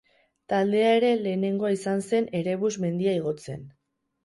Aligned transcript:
Taldea 0.53 0.87
ere 1.01 1.11
lehenengoa 1.25 1.71
izan 1.77 2.03
zen 2.07 2.31
Erebus 2.41 2.73
mendia 2.87 3.17
igotzen. 3.21 3.65